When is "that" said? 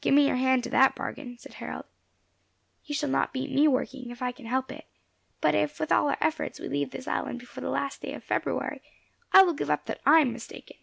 0.70-0.94, 9.84-10.00